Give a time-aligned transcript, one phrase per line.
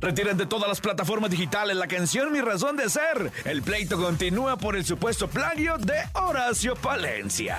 [0.00, 3.32] Retiren de todas las plataformas digitales la canción Mi Razón de Ser.
[3.44, 7.58] El pleito continúa por el supuesto plagio de Horacio Palencia.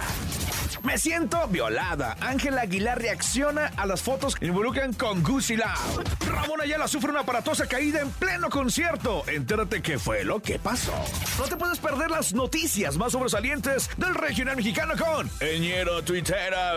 [0.83, 2.15] Me siento violada.
[2.21, 6.03] Ángela Aguilar reacciona a las fotos que involucran con Gucci Lau.
[6.27, 9.23] Ramón Ayala sufre una aparatosa caída en pleno concierto.
[9.27, 10.93] Entérate qué fue lo que pasó.
[11.37, 16.73] No te puedes perder las noticias más sobresalientes del regional mexicano con Eñero Twittera.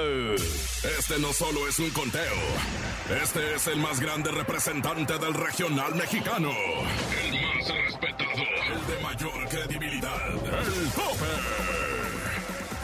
[0.99, 2.33] Este no solo es un conteo.
[3.23, 6.51] Este es el más grande representante del regional mexicano.
[6.51, 8.02] El más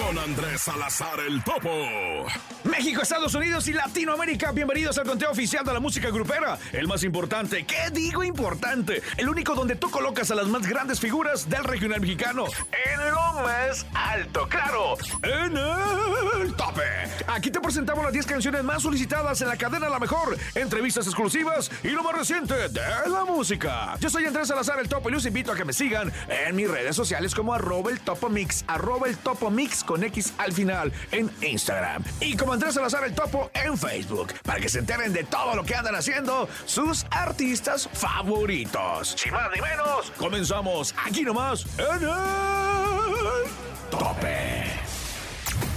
[0.00, 1.70] con Andrés Salazar el Topo.
[2.64, 6.58] México, Estados Unidos y Latinoamérica, bienvenidos al conteo oficial de la música grupera.
[6.72, 9.02] El más importante, ¿qué digo importante?
[9.16, 13.42] El único donde tú colocas a las más grandes figuras del regional mexicano en lo
[13.42, 16.82] más alto, claro, en el tope.
[17.26, 21.70] Aquí te presentamos las 10 canciones más solicitadas en la cadena La Mejor, entrevistas exclusivas
[21.82, 23.96] y lo más reciente de la música.
[24.00, 26.70] Yo soy Andrés Salazar el Topo y los invito a que me sigan en mis
[26.70, 29.16] redes sociales como arroba el Topo Mix, arroba el
[29.90, 32.04] con X al final en Instagram.
[32.20, 35.64] Y como Andrés Salazar el Topo en Facebook, para que se enteren de todo lo
[35.64, 39.16] que andan haciendo sus artistas favoritos.
[39.18, 42.08] Sin más ni menos, comenzamos aquí nomás en el
[43.90, 44.62] Tope.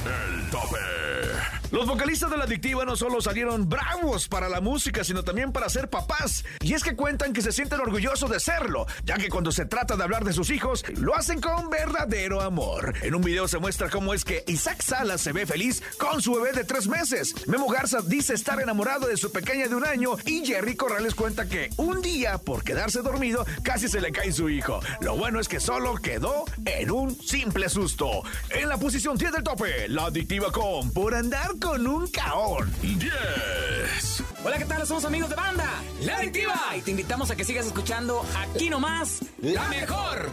[0.05, 1.52] El Tope.
[1.73, 5.67] Los vocalistas de la adictiva no solo salieron bravos para la música, sino también para
[5.69, 6.45] ser papás.
[6.61, 9.95] Y es que cuentan que se sienten orgullosos de serlo, ya que cuando se trata
[9.95, 12.93] de hablar de sus hijos, lo hacen con verdadero amor.
[13.01, 16.35] En un video se muestra cómo es que Isaac Salas se ve feliz con su
[16.35, 17.33] bebé de tres meses.
[17.47, 21.49] Memo Garza dice estar enamorado de su pequeña de un año y Jerry Corrales cuenta
[21.49, 24.79] que un día, por quedarse dormido, casi se le cae su hijo.
[25.01, 28.21] Lo bueno es que solo quedó en un simple susto.
[28.51, 32.71] En la posición 10 del tope, la adictiva con Por andar con un caón.
[32.81, 34.23] 10.
[34.43, 34.85] Hola, ¿qué tal?
[34.85, 35.69] Somos amigos de banda,
[36.01, 36.59] La Adictiva.
[36.77, 40.29] Y te invitamos a que sigas escuchando aquí nomás, La Mejor.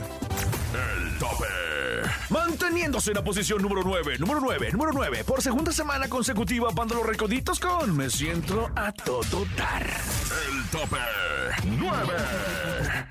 [0.75, 1.47] El tope.
[2.31, 5.25] Manteniéndose en la posición número 9, número 9, número 9.
[5.25, 9.87] Por segunda semana consecutiva, banda los recoditos con Me siento a todo dar.
[9.87, 10.97] El tope
[11.65, 12.13] 9.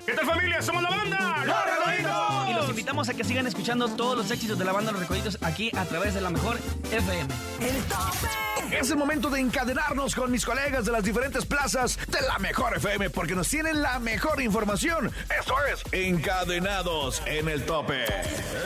[0.04, 0.60] ¿Qué tal familia?
[0.60, 1.44] Somos la banda.
[1.46, 2.39] ¡Los Recoditos!
[2.80, 5.84] Invitamos a que sigan escuchando todos los éxitos de la banda Los Recoditos aquí a
[5.84, 6.56] través de La Mejor
[6.90, 7.28] FM.
[7.60, 8.74] El tope.
[8.78, 12.74] Es el momento de encadenarnos con mis colegas de las diferentes plazas de la Mejor
[12.78, 15.12] FM porque nos tienen la mejor información.
[15.38, 18.02] Esto es Encadenados en el tope.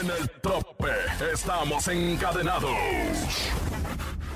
[0.01, 0.93] En el tope
[1.33, 2.71] estamos encadenados.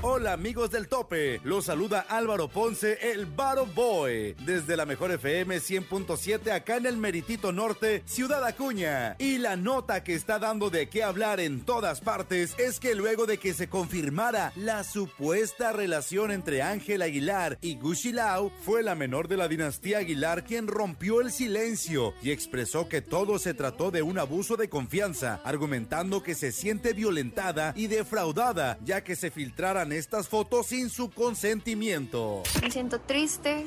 [0.00, 5.56] Hola amigos del tope, los saluda Álvaro Ponce, el Baro Boy, desde la mejor FM
[5.56, 9.16] 100.7 acá en el Meritito Norte, Ciudad Acuña.
[9.19, 13.26] Y la nota que está dando de qué hablar en todas partes es que luego
[13.26, 18.94] de que se confirmara la supuesta relación entre Ángel Aguilar y Gucci Lau, fue la
[18.94, 23.91] menor de la dinastía Aguilar quien rompió el silencio y expresó que todo se trató
[23.91, 29.32] de un abuso de confianza, argumentando que se siente violentada y defraudada ya que se
[29.32, 32.43] filtraran estas fotos sin su consentimiento.
[32.62, 33.66] Me siento triste,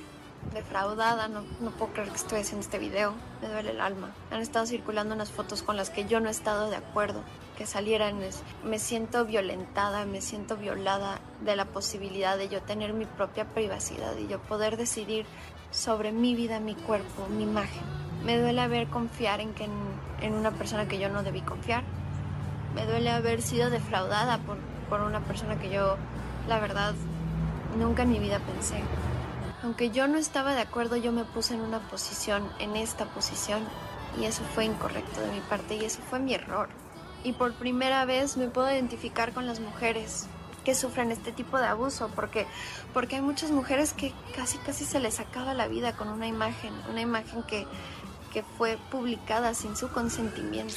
[0.54, 4.14] defraudada, no, no puedo creer que estoy haciendo este video, me duele el alma.
[4.32, 7.24] Han estado circulando unas fotos con las que yo no he estado de acuerdo
[7.58, 8.20] que salieran.
[8.64, 14.16] Me siento violentada, me siento violada de la posibilidad de yo tener mi propia privacidad
[14.18, 15.26] y yo poder decidir
[15.70, 17.84] sobre mi vida, mi cuerpo, mi imagen.
[18.24, 19.72] Me duele haber confiar en, que en,
[20.22, 21.84] en una persona que yo no debí confiar.
[22.76, 24.58] Me duele haber sido defraudada por,
[24.90, 25.98] por una persona que yo,
[26.47, 26.94] la verdad,
[27.78, 28.81] nunca en mi vida pensé.
[29.63, 33.62] Aunque yo no estaba de acuerdo, yo me puse en una posición, en esta posición,
[34.19, 36.70] y eso fue incorrecto de mi parte y eso fue mi error.
[37.23, 40.28] Y por primera vez me puedo identificar con las mujeres
[40.66, 42.46] que sufren este tipo de abuso, porque,
[42.93, 46.73] porque hay muchas mujeres que casi casi se les acaba la vida con una imagen,
[46.90, 47.67] una imagen que,
[48.32, 50.76] que fue publicada sin su consentimiento.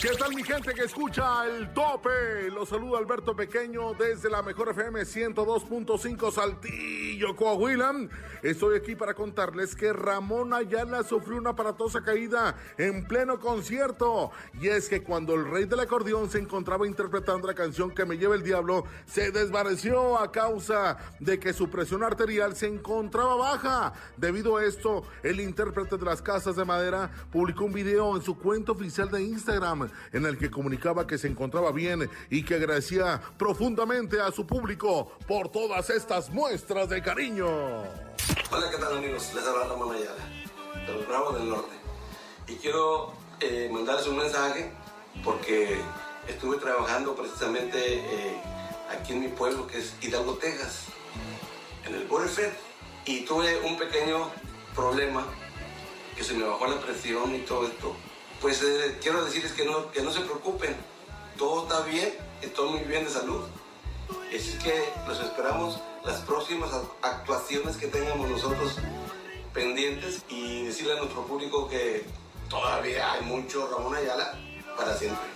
[0.00, 2.50] ¿Qué tal mi gente que escucha el tope?
[2.52, 8.08] Los saluda Alberto Pequeño desde la mejor FM 102.5 Saltillo Saltillo, Coahuila.
[8.42, 14.30] Estoy aquí para contarles que Ramón Ayala sufrió una aparatosa caída en pleno concierto.
[14.60, 18.16] Y es que cuando el rey del acordeón se encontraba interpretando la canción Que me
[18.16, 23.92] lleva el diablo, se desvaneció a causa de que su presión arterial se encontraba baja.
[24.16, 28.38] Debido a esto, el intérprete de las casas de madera publicó un video en su
[28.38, 33.20] cuenta oficial de Instagram en el que comunicaba que se encontraba bien y que agradecía
[33.36, 37.48] profundamente a su público por todas estas muestras de cariño.
[38.50, 39.32] Hola, ¿qué tal amigos?
[39.34, 40.24] Les habla Ramón Ayala,
[40.86, 41.74] de los Bravos del Norte.
[42.46, 44.70] Y quiero eh, mandarles un mensaje
[45.24, 45.80] porque
[46.28, 48.42] estuve trabajando precisamente eh,
[48.90, 50.82] aquí en mi pueblo, que es Hidalgo, Texas,
[51.86, 52.52] en el Borefed,
[53.06, 54.30] y tuve un pequeño
[54.74, 55.24] problema,
[56.14, 57.96] que se me bajó la presión y todo esto.
[58.42, 60.76] Pues eh, quiero decirles que no, que no se preocupen,
[61.38, 62.12] todo está bien,
[62.42, 63.46] estoy muy bien de salud.
[64.30, 66.70] Es que los esperamos las próximas
[67.02, 68.76] actuaciones que tengamos nosotros
[69.52, 72.04] pendientes y decirle a nuestro público que
[72.48, 74.38] todavía hay mucho Ramón Ayala
[74.76, 75.26] para siempre.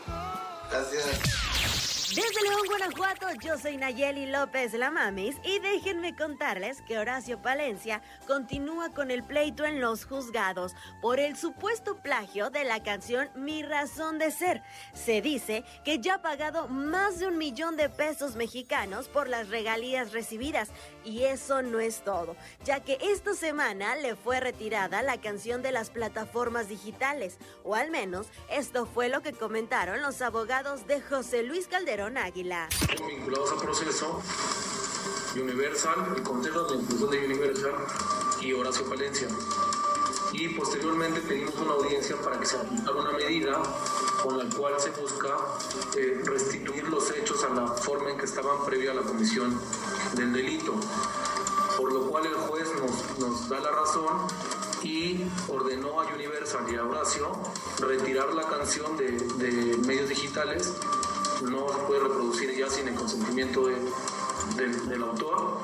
[0.71, 1.82] Gracias.
[2.15, 8.03] Desde León, Guanajuato, yo soy Nayeli López La Mamis y déjenme contarles que Horacio Palencia
[8.27, 13.63] continúa con el pleito en los juzgados por el supuesto plagio de la canción Mi
[13.63, 14.63] Razón de Ser.
[14.93, 19.49] Se dice que ya ha pagado más de un millón de pesos mexicanos por las
[19.49, 20.71] regalías recibidas
[21.05, 25.73] y eso no es todo, ya que esta semana le fue retirada la canción de
[25.73, 31.43] las plataformas digitales, o al menos esto fue lo que comentaron los abogados de José
[31.43, 32.69] Luis Calderón Águila.
[33.07, 34.23] Vinculados al proceso,
[35.35, 37.75] Universal, el Consejo de Inclusión de Universal
[38.41, 39.29] y Horacio Palencia.
[40.33, 43.63] Y posteriormente pedimos una audiencia para que se aplicara una medida
[44.23, 45.29] con la cual se busca
[45.97, 49.59] eh, restituir los hechos a la forma en que estaban previa a la comisión
[50.15, 50.75] del delito.
[51.77, 52.69] Por lo cual el juez
[53.19, 54.27] nos, da la razón
[54.83, 57.33] y ordenó a Universal y a Horacio
[57.81, 60.73] retirar la canción de, de medios digitales.
[61.43, 65.59] No se puede reproducir ya sin el consentimiento del autor.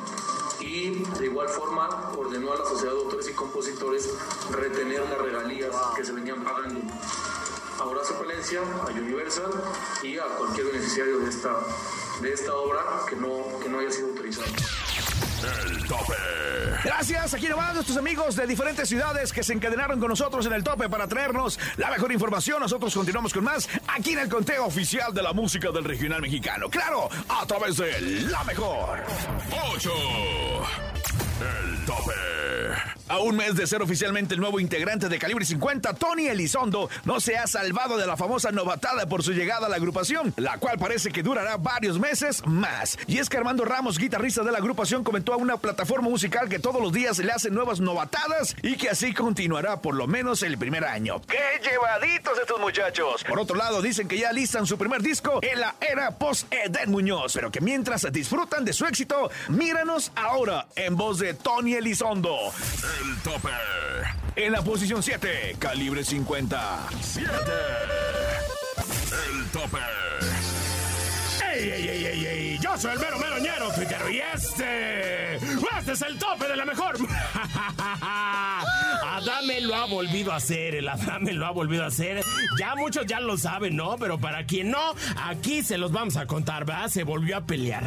[0.60, 4.10] Y de igual forma ordenó a la sociedad de autores y compositores
[4.50, 6.80] retener las regalías que se venían pagando
[7.78, 9.50] a Horacio Palencia, a Universal
[10.02, 11.50] y a cualquier beneficiario de esta,
[12.20, 14.46] de esta obra que no, que no haya sido autorizado.
[15.66, 16.14] El tope.
[16.84, 20.64] Gracias, aquí nomás nuestros amigos de diferentes ciudades que se encadenaron con nosotros en el
[20.64, 22.60] tope para traernos la mejor información.
[22.60, 26.68] Nosotros continuamos con más aquí en el conteo oficial de la música del regional mexicano.
[26.68, 29.00] Claro, a través de la mejor.
[29.74, 29.90] 8.
[31.40, 32.37] El tope.
[33.08, 37.20] A un mes de ser oficialmente el nuevo integrante de Calibre 50, Tony Elizondo no
[37.20, 40.78] se ha salvado de la famosa novatada por su llegada a la agrupación, la cual
[40.78, 42.98] parece que durará varios meses más.
[43.06, 46.58] Y es que Armando Ramos, guitarrista de la agrupación, comentó a una plataforma musical que
[46.58, 50.58] todos los días le hacen nuevas novatadas y que así continuará por lo menos el
[50.58, 51.22] primer año.
[51.22, 53.24] ¡Qué llevaditos estos muchachos!
[53.24, 57.32] Por otro lado, dicen que ya listan su primer disco en la era post-Eden Muñoz,
[57.32, 62.36] pero que mientras disfrutan de su éxito, míranos ahora en voz de Tony Elizondo.
[63.00, 63.48] El tope.
[64.36, 66.88] En la posición 7, calibre 50.
[67.00, 67.30] 7.
[69.28, 69.87] El tope.
[71.58, 72.58] ¡Ey, ey, ey, ey, ey!
[72.60, 75.34] Yo soy el mero meroñero, Twitter, y este.
[75.88, 76.98] Este es el tope de la mejor.
[79.18, 82.22] Adame lo ha volvido a hacer, el Adame lo ha volvido a hacer.
[82.58, 83.96] Ya muchos ya lo saben, ¿no?
[83.96, 84.94] Pero para quien no,
[85.24, 86.88] aquí se los vamos a contar, ¿verdad?
[86.88, 87.86] Se volvió a pelear.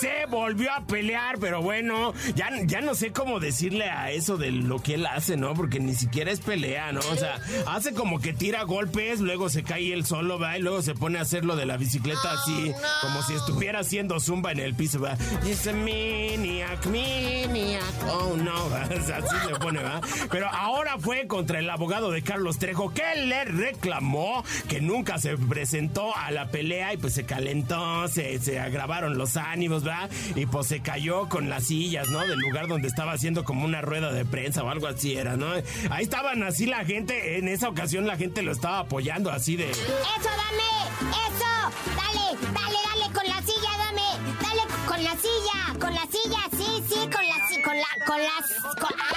[0.00, 4.50] Se volvió a pelear, pero bueno, ya, ya no sé cómo decirle a eso de
[4.50, 5.54] lo que él hace, ¿no?
[5.54, 7.00] Porque ni siquiera es pelea, ¿no?
[7.00, 10.56] O sea, hace como que tira golpes, luego se cae él solo, ¿va?
[10.58, 14.18] Y luego se pone a hacer lo de la bicicleta así, como si estuviera haciendo
[14.20, 15.16] zumba en el piso, ¿va?
[15.44, 20.00] Dice maniac, maniac, oh no, así se pone, ¿va?
[20.30, 25.36] Pero ahora fue contra el abogado de Carlos Trejo que le reclamó que nunca se
[25.36, 30.08] presentó a la pelea y pues se calentó, se, se agravaron los ánimos, ¿va?
[30.34, 32.20] Y pues se cayó con las sillas, ¿no?
[32.20, 35.52] Del lugar donde estaba haciendo como una rueda de prensa o algo así era, ¿no?
[35.90, 39.70] Ahí estaban así la gente, en esa ocasión la gente lo estaba apoyando así de...
[39.70, 41.10] ¡Eso, dame!
[41.10, 41.44] ¡Eso!
[41.96, 42.61] ¡Dale, dale, dale
[45.02, 45.78] con la silla!
[45.80, 46.38] ¡Con la silla!
[46.56, 47.34] Sí, sí, con la...
[47.64, 48.06] Con la...
[48.06, 48.52] Con las...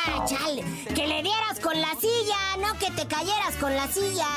[0.08, 0.63] ¡Ah, chale!
[2.94, 4.27] Te cayeras con la silla.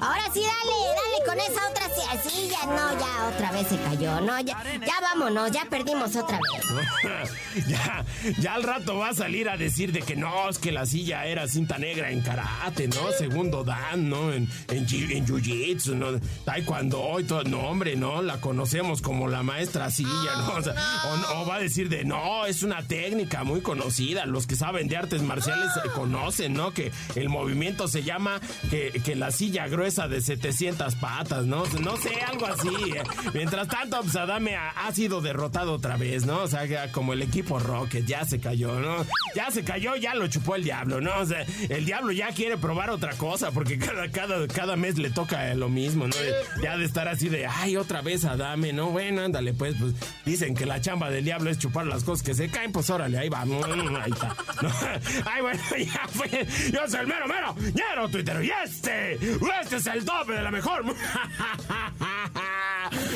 [0.00, 1.88] Ahora sí, dale, dale con esa otra
[2.22, 2.58] silla.
[2.66, 4.20] No, ya otra vez se cayó.
[4.20, 7.66] No, ya, ya vámonos, ya perdimos otra vez.
[7.68, 8.04] ya,
[8.40, 11.26] ya al rato va a salir a decir de que no, es que la silla
[11.26, 13.12] era cinta negra en karate, ¿no?
[13.16, 14.32] Segundo dan, ¿no?
[14.32, 16.20] En, en, jiu-jitsu, ¿no?
[16.44, 17.44] Taekwondo y todo.
[17.44, 20.54] No, hombre, no, la conocemos como la maestra silla, ¿no?
[20.54, 24.26] O, o, va a decir de no, es una técnica muy conocida.
[24.26, 26.72] Los que saben de artes marciales conocen, ¿no?
[26.72, 31.64] Que el movimiento se llama que, la silla gruesa de 700 patas, ¿no?
[31.80, 32.68] No sé, algo así.
[32.68, 33.02] ¿eh?
[33.34, 36.42] Mientras tanto, pues Adame ha, sido derrotado otra vez, ¿no?
[36.42, 39.04] O sea, como el equipo Rocket, ya se cayó, ¿no?
[39.34, 41.18] Ya se cayó, ya lo chupó el diablo, ¿no?
[41.18, 45.10] O sea, el diablo ya quiere probar otra cosa porque cada, cada, cada mes le
[45.10, 46.16] toca lo mismo, ¿no?
[46.62, 48.90] Ya de estar así de, ay, otra vez Adame, ¿no?
[48.90, 49.94] Bueno, ándale, pues, pues
[50.24, 53.18] dicen que la chamba del diablo es chupar las cosas que se caen, pues órale,
[53.18, 54.36] ahí vamos, ahí está.
[55.26, 56.46] Ay, bueno, ya fue.
[56.72, 60.50] Yo soy el mero, mero, ñero Twitter y este, este es el tope de la
[60.50, 60.84] mejor.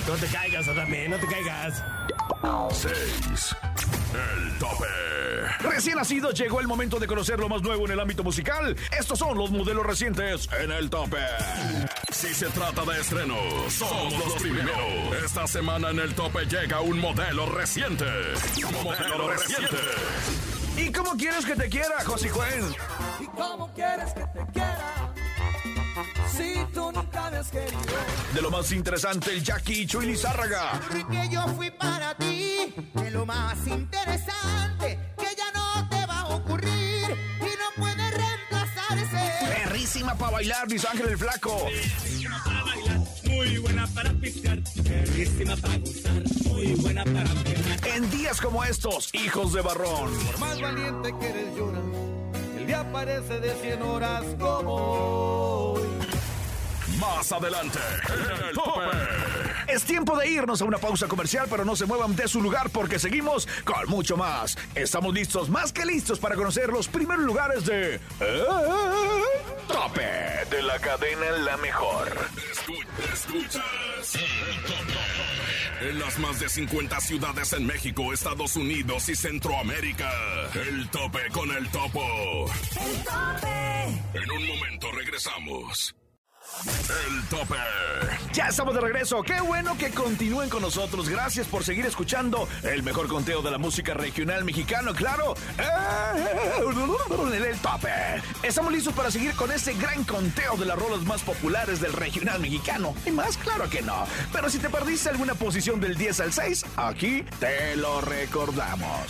[0.06, 1.82] No te caigas, Adame, no te caigas.
[2.72, 3.56] 6.
[4.12, 4.84] El tope.
[5.61, 8.76] Recién nacido llegó el momento de conocer lo más nuevo en el ámbito musical.
[8.99, 11.18] Estos son los modelos recientes en el tope.
[12.12, 13.37] Si se trata de estreno,
[13.70, 14.76] somos los primeros.
[15.25, 18.04] Esta semana en el tope llega un modelo reciente.
[18.84, 19.76] Modelo reciente.
[20.76, 22.75] ¿Y cómo quieres que te quiera, José Juan?
[23.21, 25.12] ¿Y cómo quieres que te quiera?
[26.35, 27.81] Si tú nunca me has querido.
[28.35, 30.81] De lo más interesante, el Jackie Chuy Lizárraga.
[31.11, 32.75] Que yo fui para ti.
[32.95, 37.17] De lo más interesante, que ya no te va a ocurrir.
[37.41, 39.47] Y no puede reemplazarse.
[39.47, 41.59] Perrísima para bailar, Luis Ángel el Flaco.
[41.59, 42.62] Para bailar, muy
[43.62, 44.59] buena para piscar.
[44.83, 47.88] Perrísima para gozar, muy buena para bailar.
[47.97, 50.12] En días como estos, hijos de barrón.
[50.26, 51.83] Por más valiente que eres llorar,
[52.59, 55.83] el día parece de cien horas como hoy.
[56.99, 57.78] Más adelante,
[58.49, 58.81] el tope.
[59.69, 62.71] Es tiempo de irnos a una pausa comercial, pero no se muevan de su lugar
[62.71, 64.57] porque seguimos con mucho más.
[64.75, 67.95] Estamos listos, más que listos, para conocer los primeros lugares de.
[67.95, 68.00] Eh,
[69.66, 70.02] tope
[70.50, 72.28] de la cadena La Mejor.
[73.12, 74.19] Escuchas.
[75.81, 80.11] En las más de 50 ciudades en México, Estados Unidos y Centroamérica.
[80.54, 82.47] El tope con el topo.
[82.81, 84.23] El tope.
[84.23, 85.95] En un momento regresamos.
[86.64, 87.56] El tope.
[88.32, 89.23] Ya estamos de regreso.
[89.23, 91.09] Qué bueno que continúen con nosotros.
[91.09, 95.35] Gracias por seguir escuchando el mejor conteo de la música regional mexicano, claro.
[97.32, 97.90] El tope.
[98.42, 102.40] Estamos listos para seguir con este gran conteo de las rolas más populares del regional
[102.40, 102.94] mexicano.
[103.06, 104.06] Y más, claro que no.
[104.32, 109.00] Pero si te perdiste alguna posición del 10 al 6, aquí te lo recordamos.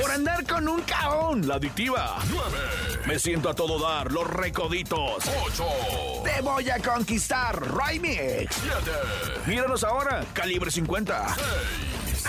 [0.00, 2.18] Por andar con un caón, la adictiva.
[2.30, 2.58] 9.
[3.06, 5.24] Me siento a todo dar, los recoditos.
[5.44, 8.56] 8 voy a conquistar, Raimix.
[9.46, 11.36] Míranos ahora, calibre 50.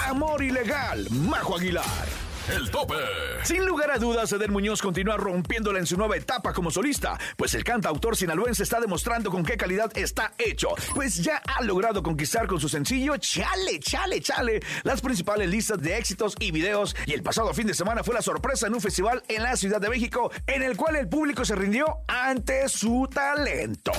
[0.07, 2.26] Amor ilegal, Majo Aguilar.
[2.49, 2.95] El tope.
[3.43, 7.53] Sin lugar a dudas, Eder Muñoz continúa rompiéndola en su nueva etapa como solista, pues
[7.55, 12.47] el cantautor sinaloense está demostrando con qué calidad está hecho, pues ya ha logrado conquistar
[12.47, 17.21] con su sencillo Chale, Chale, Chale las principales listas de éxitos y videos, y el
[17.21, 20.31] pasado fin de semana fue la sorpresa en un festival en la Ciudad de México,
[20.45, 23.91] en el cual el público se rindió ante su talento.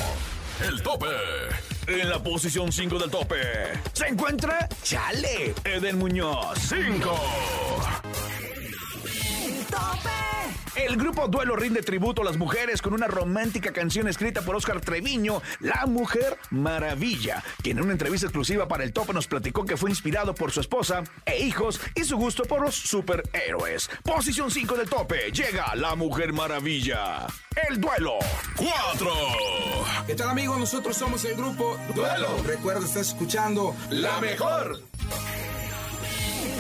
[0.67, 1.07] El tope.
[1.87, 3.37] En la posición 5 del tope
[3.93, 6.59] se encuentra Chale, Eden Muñoz.
[6.69, 7.68] 5.
[10.89, 14.81] El grupo Duelo rinde tributo a las mujeres con una romántica canción escrita por Oscar
[14.81, 19.77] Treviño, La Mujer Maravilla, quien en una entrevista exclusiva para el Tope nos platicó que
[19.77, 23.91] fue inspirado por su esposa e hijos y su gusto por los superhéroes.
[24.05, 27.27] Posición 5 del Tope, llega La Mujer Maravilla.
[27.69, 28.15] El Duelo.
[28.57, 29.11] 4.
[30.07, 30.59] ¿Qué tal amigos?
[30.59, 32.29] Nosotros somos el grupo Duelo.
[32.47, 34.81] Recuerda, estás escuchando La Mejor.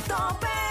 [0.08, 0.67] Tope.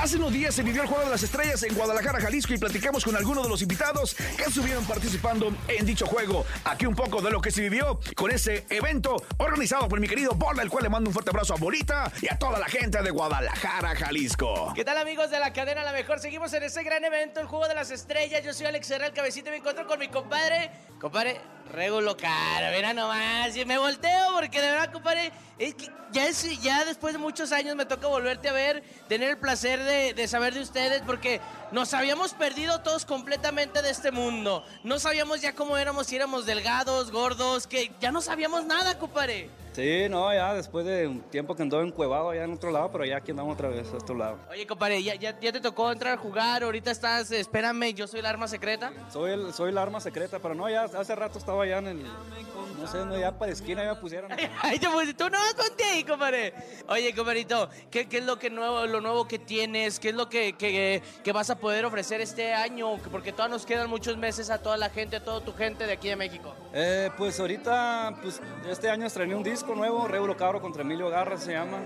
[0.00, 3.04] Hace unos días se vivió el Juego de las Estrellas en Guadalajara, Jalisco y platicamos
[3.04, 6.46] con algunos de los invitados que estuvieron participando en dicho juego.
[6.64, 10.32] Aquí un poco de lo que se vivió con ese evento organizado por mi querido
[10.32, 13.02] Bola, el cual le mando un fuerte abrazo a Bolita y a toda la gente
[13.02, 14.72] de Guadalajara, Jalisco.
[14.74, 16.18] ¿Qué tal amigos de la cadena La Mejor?
[16.18, 18.42] Seguimos en ese gran evento, el Juego de las Estrellas.
[18.42, 20.70] Yo soy Alex Herrera, el cabecito y me encuentro con mi compadre.
[20.98, 21.42] Compadre,
[21.72, 23.56] Regulo cara, mira nomás.
[23.56, 26.28] Y me volteo porque de verdad, compadre, es que ya,
[26.60, 29.82] ya después de muchos años me toca volverte a ver, tener el placer
[30.14, 31.40] de saber de ustedes, porque
[31.72, 34.64] nos habíamos perdido todos completamente de este mundo.
[34.84, 39.48] No sabíamos ya cómo éramos, si éramos delgados, gordos, que ya no sabíamos nada, compadre.
[39.72, 43.04] Sí, no, ya después de un tiempo que andó encuevado allá en otro lado, pero
[43.04, 44.36] ya aquí andamos otra vez a este lado.
[44.50, 48.18] Oye, compadre, ya, ya, ya te tocó entrar a jugar, ahorita estás, espérame, yo soy
[48.18, 48.92] el arma secreta.
[49.12, 52.02] Soy el, soy la arma secreta, pero no, ya hace rato estaba allá en el,
[52.02, 54.32] no sé, no, ya para esquina ya me pusieron.
[54.62, 56.52] Ay, te puse- tú no ponte ahí, compadre.
[56.88, 60.00] Oye, compadrito, ¿qué, qué es lo que nuevo, lo nuevo que tienes?
[60.00, 62.96] ¿Qué es lo que, que, que vas a poder ofrecer este año?
[63.10, 65.92] Porque todavía nos quedan muchos meses a toda la gente, a toda tu gente de
[65.92, 66.54] aquí de México.
[66.72, 71.36] Eh, pues ahorita, pues este año estrené un disco nuevo, Regulo Cabro contra Emilio Garra
[71.36, 71.78] se llama.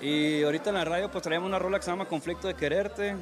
[0.00, 3.16] Y ahorita en la radio pues traíamos una rola que se llama Conflicto de Quererte.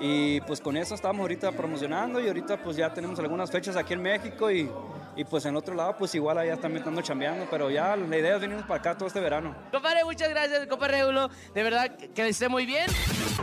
[0.00, 3.94] Y pues con eso estamos ahorita promocionando y ahorita pues ya tenemos algunas fechas aquí
[3.94, 4.70] en México y,
[5.18, 8.36] y pues en otro lado pues igual allá también estamos chambeando, pero ya la idea
[8.36, 9.52] es venirnos para acá todo este verano.
[9.72, 11.28] Compadre, muchas gracias, compadre Regulo.
[11.52, 12.86] De verdad, que esté muy bien.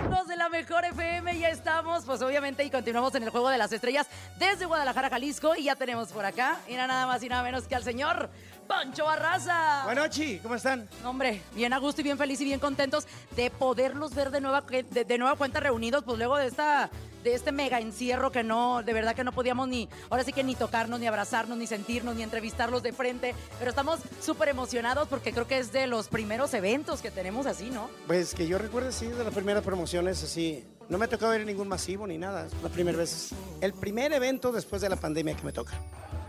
[0.10, 3.58] Los de la mejor FM ya estamos, pues obviamente y continuamos en el juego de
[3.58, 4.08] las estrellas
[4.40, 7.76] desde Guadalajara, Jalisco y ya tenemos por acá, mira nada más y nada menos que
[7.76, 8.30] al señor
[8.68, 9.84] Pancho Barraza.
[9.84, 10.88] Buenas noches, ¿cómo están?
[11.04, 13.06] Hombre, bien a gusto y bien feliz y bien contentos
[13.36, 16.90] de poderlos ver de nueva, de, de nueva cuenta reunidos, pues luego de esta
[17.26, 20.44] de este mega encierro que no, de verdad que no podíamos ni, ahora sí que
[20.44, 25.34] ni tocarnos, ni abrazarnos, ni sentirnos, ni entrevistarlos de frente, pero estamos súper emocionados porque
[25.34, 27.90] creo que es de los primeros eventos que tenemos así, ¿no?
[28.06, 30.64] Pues que yo recuerdo, sí, de las primeras promociones, así.
[30.88, 32.46] No me ha tocado ir a ningún masivo ni nada.
[32.46, 33.32] Es la primera vez.
[33.60, 35.74] El primer evento después de la pandemia que me toca.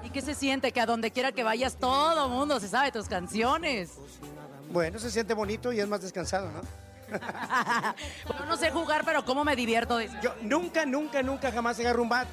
[0.02, 0.72] ¿Y qué se siente?
[0.72, 3.90] Que a donde quiera que vayas, todo mundo se sabe tus canciones.
[4.72, 6.85] Bueno, se siente bonito y es más descansado, ¿no?
[8.48, 9.98] No sé jugar, pero cómo me divierto.
[9.98, 10.16] dice.
[10.22, 12.28] Yo nunca, nunca, nunca jamás agarro un bat.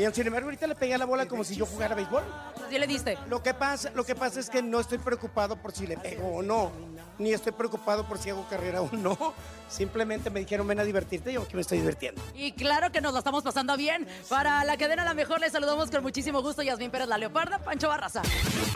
[0.00, 2.22] Y sin embargo, ahorita le pegué a la bola como si yo jugara béisbol.
[2.70, 3.18] ¿Sí le diste?
[3.28, 6.36] Lo que pasa, lo que pasa es que no estoy preocupado por si le pego
[6.36, 6.72] o no.
[7.18, 9.34] Ni estoy preocupado por si hago carrera o no.
[9.68, 12.22] Simplemente me dijeron, ven a divertirte y yo aquí me estoy divirtiendo.
[12.34, 14.08] Y claro que nos la estamos pasando bien.
[14.30, 16.62] Para la cadena La Mejor les saludamos con muchísimo gusto.
[16.62, 18.22] Yasmín Pérez, La Leoparda, Pancho Barraza.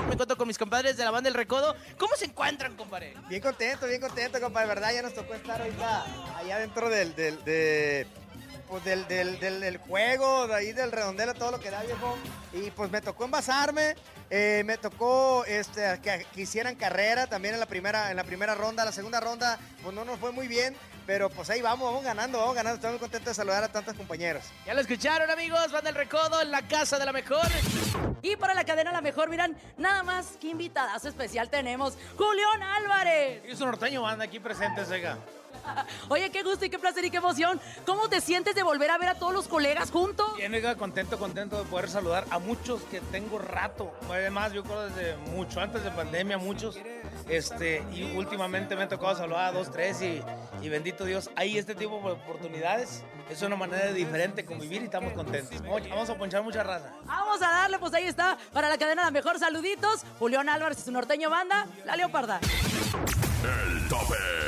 [0.07, 1.75] Me encuentro con mis compadres de la banda El Recodo.
[1.97, 3.15] ¿Cómo se encuentran, compadre?
[3.31, 4.69] Bien contento, bien contento, compadre.
[4.69, 4.93] ¿Verdad?
[4.93, 8.07] Ya nos tocó estar ahorita allá dentro del, del, de,
[8.69, 12.17] pues del, del, del, del juego, de ahí del redondelo, todo lo que da, viejo.
[12.53, 13.95] Y pues me tocó envasarme.
[14.31, 18.55] eh, me tocó este, que, que hicieran carrera también en la, primera, en la primera
[18.55, 18.85] ronda.
[18.85, 20.77] La segunda ronda, pues no nos fue muy bien.
[21.07, 22.77] Pero pues ahí vamos, vamos ganando, vamos ganando.
[22.77, 24.45] Estoy muy contento de saludar a tantos compañeros.
[24.65, 25.71] Ya lo escucharon, amigos.
[25.71, 27.47] Banda El Recodo en la casa de la mejor.
[28.23, 33.43] Y para la cadena La Mejor, miran, nada más que invitadas especial tenemos Julián Álvarez.
[33.47, 35.19] Y su norteño banda aquí presente, Sega.
[36.09, 37.61] Oye, qué gusto y qué placer y qué emoción.
[37.87, 40.37] ¿Cómo te sientes de volver a ver a todos los colegas juntos?
[40.37, 43.93] Bien, oiga, contento, contento de poder saludar a muchos que tengo rato.
[44.11, 46.79] Además, yo creo desde mucho antes de pandemia, muchos.
[47.29, 50.23] Este, y últimamente me ha tocado saludar a dos, tres y,
[50.61, 53.03] y bendito Dios, hay este tipo de oportunidades.
[53.31, 55.63] Es una manera diferente de convivir y estamos contentos.
[55.69, 56.93] Oye, vamos a ponchar mucha raza.
[57.05, 60.03] Vamos a darle, pues ahí está, para la cadena La Mejor, saluditos.
[60.19, 62.41] Julián Álvarez y su norteño banda, La Leoparda.
[63.43, 64.44] El tope.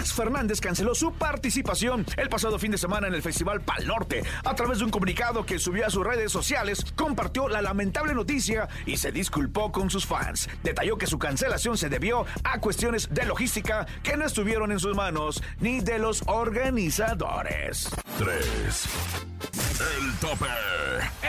[0.00, 4.22] Alex Fernández canceló su participación el pasado fin de semana en el Festival Pal Norte.
[4.46, 8.66] A través de un comunicado que subió a sus redes sociales, compartió la lamentable noticia
[8.86, 10.48] y se disculpó con sus fans.
[10.62, 14.96] Detalló que su cancelación se debió a cuestiones de logística que no estuvieron en sus
[14.96, 17.90] manos ni de los organizadores.
[18.16, 19.69] 3.
[19.80, 20.46] El tope.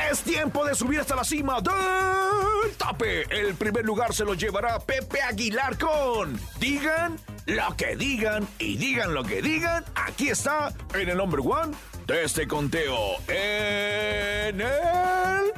[0.10, 3.24] Es tiempo de subir hasta la cima del tope.
[3.30, 9.14] El primer lugar se lo llevará Pepe Aguilar con Digan lo que digan y digan
[9.14, 9.86] lo que digan.
[9.96, 11.74] Aquí está en el number one
[12.08, 15.54] de este conteo en el